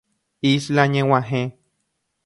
Isla 0.53 0.83
ñeg̃uahẽ. 0.93 1.43